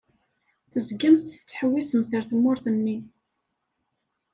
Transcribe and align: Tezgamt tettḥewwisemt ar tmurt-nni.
Tezgamt 0.71 1.27
tettḥewwisemt 1.31 2.11
ar 2.17 2.23
tmurt-nni. 2.31 2.97